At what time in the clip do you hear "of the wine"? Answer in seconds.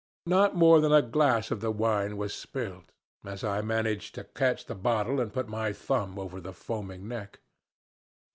1.51-2.17